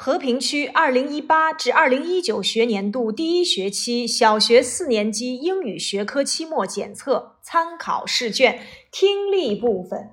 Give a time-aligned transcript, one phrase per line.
[0.00, 10.10] 和平区二零一八至二零一九学年度第一学期小学四年级英语学科期末检测参考试卷听力部分：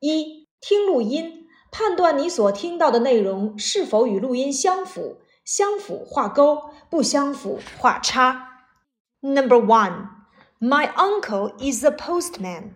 [0.00, 8.64] 一、听录音，判断你所听到的内容是否与录音相符，相符画勾，不相符画叉。
[9.20, 10.08] Number one,
[10.58, 12.72] my uncle is a postman.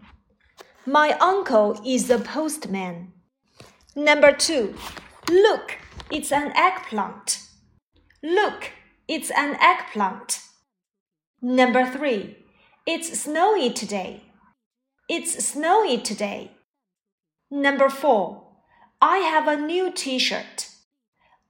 [0.87, 3.09] My uncle is a postman.
[3.97, 4.75] Number two,
[5.27, 5.82] look,
[6.13, 7.41] it's an eggplant.
[8.23, 8.71] Look,
[9.09, 10.41] it's an eggplant.
[11.41, 12.37] Number three,
[12.87, 14.23] it's snowy today.
[15.09, 16.53] It's snowy today.
[17.51, 18.45] Number four,
[19.01, 20.69] I have a new t shirt.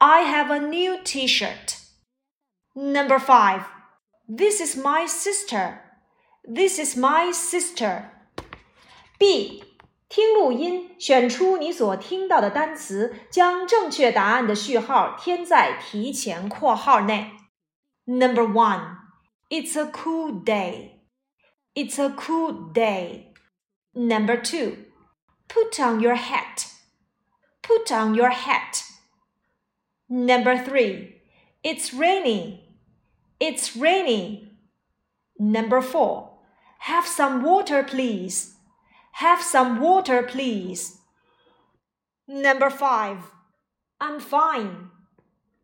[0.01, 1.79] I have a new t shirt.
[2.77, 3.67] Number five,
[4.29, 5.81] this is my sister.
[6.45, 8.13] This is my sister.
[9.19, 9.65] B.
[10.12, 17.32] 听录音，选出你所听到的单词，将正确答案的序号填在提前括号内。
[18.06, 18.98] Number one,
[19.50, 21.02] it's a cool day.
[21.74, 23.34] It's a cool day.
[23.94, 24.86] Number two,
[25.48, 26.68] put on your hat.
[27.62, 28.84] Put on your hat.
[30.08, 31.22] Number three,
[31.62, 32.62] it's rainy.
[33.40, 34.54] It's rainy.
[35.38, 36.40] Number four,
[36.80, 38.51] have some water, please.
[39.14, 40.98] Have some water, please.
[42.26, 43.18] Number five.
[44.00, 44.90] I'm fine.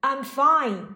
[0.02, 0.96] I'm fine.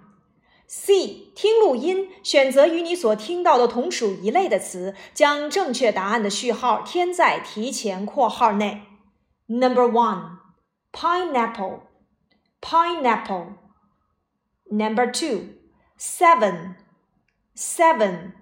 [0.66, 1.32] C.
[1.36, 8.84] 听录音，选择与你所听到的同属一类的词，将正确答案的序号填在提前括号内。
[9.46, 10.40] Number one.
[10.92, 11.82] Pineapple.
[12.60, 13.54] Pineapple.
[14.70, 15.54] Number two.
[15.98, 16.76] Seven.
[17.56, 18.34] Seven.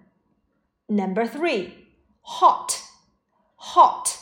[0.88, 1.72] Number three.
[2.22, 2.79] Hot
[3.61, 4.19] hot.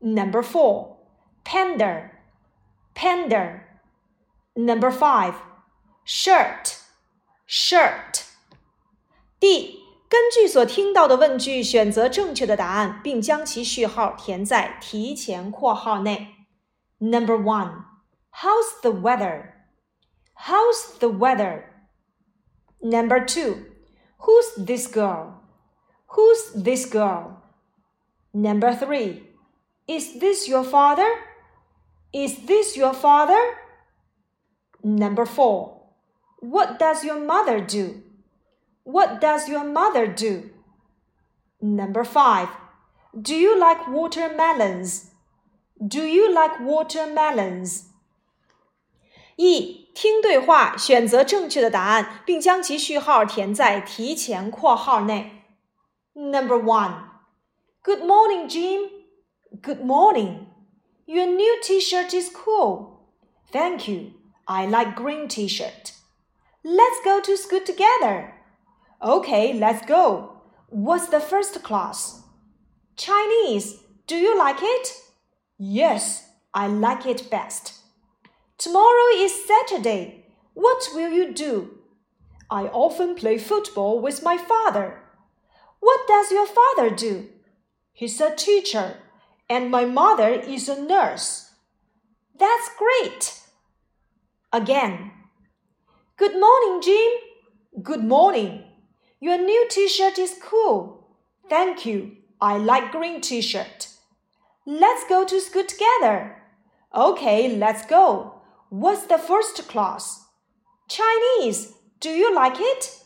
[0.00, 0.98] Number four,
[1.42, 2.10] panda,
[2.94, 3.60] panda.
[4.54, 5.34] Number five,
[6.04, 6.76] shirt,
[7.46, 8.24] shirt.
[9.40, 9.80] D.
[10.08, 16.34] 根据所听到的问句选择正确的答案，并将其序号填在提前括号内。
[16.98, 17.84] Number one,
[18.30, 19.54] how's the weather?
[20.34, 21.64] How's the weather?
[22.80, 23.64] Number two,
[24.18, 25.40] who's this girl?
[26.08, 27.41] Who's this girl?
[28.33, 29.23] Number three,
[29.87, 31.09] is this your father?
[32.13, 33.39] Is this your father?
[34.83, 35.81] Number four,
[36.39, 38.03] what does your mother do?
[38.83, 40.51] What does your mother do?
[41.59, 42.49] Number five,
[43.19, 45.11] do you like watermelons?
[45.79, 47.85] Do you like watermelons?
[49.35, 55.43] 一、听对话，选择正确的答案，并将其序号填在提前括号内。
[56.13, 57.10] Number one.
[57.84, 58.90] Good morning, Jim.
[59.60, 60.46] Good morning.
[61.04, 63.00] Your new t-shirt is cool.
[63.50, 64.12] Thank you.
[64.46, 65.90] I like green t-shirt.
[66.62, 68.34] Let's go to school together.
[69.02, 70.42] Okay, let's go.
[70.68, 72.22] What's the first class?
[72.94, 73.78] Chinese.
[74.06, 74.92] Do you like it?
[75.58, 77.80] Yes, I like it best.
[78.58, 80.26] Tomorrow is Saturday.
[80.54, 81.78] What will you do?
[82.48, 85.00] I often play football with my father.
[85.80, 87.31] What does your father do?
[87.92, 88.96] He's a teacher,
[89.48, 91.50] and my mother is a nurse.
[92.38, 93.40] That's great.
[94.52, 95.12] Again.
[96.16, 97.82] Good morning, Jim.
[97.82, 98.64] Good morning.
[99.20, 101.06] Your new t shirt is cool.
[101.48, 102.16] Thank you.
[102.40, 103.88] I like green t shirt.
[104.66, 106.42] Let's go to school together.
[106.94, 108.42] Okay, let's go.
[108.68, 110.24] What's the first class?
[110.88, 111.72] Chinese.
[112.00, 112.98] Do you like it?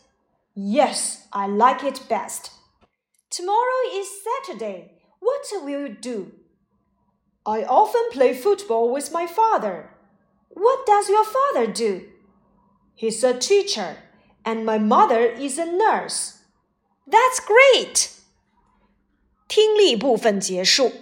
[0.55, 2.51] Yes, I like it best.
[3.30, 4.92] Tomorrow is Saturday.
[5.20, 6.32] What will you do?
[7.46, 9.90] I often play football with my father.
[10.48, 12.08] What does your father do?
[12.94, 13.96] He's a teacher,
[14.44, 16.38] and my mother is a nurse.
[17.06, 18.10] That's great!
[19.48, 20.92] 听力部分结束。